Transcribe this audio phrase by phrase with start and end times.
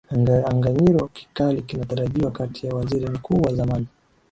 [0.51, 3.87] aganyiro kikali kinatarajiwa kati ya waziri mkuu wa zamani